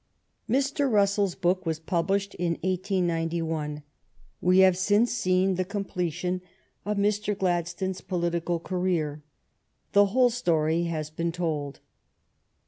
Mr. 0.49 0.89
Russell's 0.91 1.35
book 1.35 1.63
was 1.63 1.77
published 1.77 2.33
in 2.33 2.53
1 2.61 2.61
89 2.63 3.45
1. 3.47 3.83
We 4.41 4.57
have 4.61 4.75
since 4.75 5.11
then 5.11 5.15
seen 5.21 5.55
the 5.57 5.63
completion 5.63 6.41
of 6.85 6.97
Mr. 6.97 7.37
Gladstone's 7.37 8.01
political 8.01 8.59
career. 8.59 9.21
The 9.91 10.07
whole 10.07 10.31
story 10.31 10.85
has 10.85 11.11
been 11.11 11.31
told. 11.31 11.81